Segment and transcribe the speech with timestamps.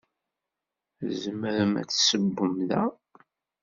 [1.09, 2.83] Tzemrem ad tessewwem da.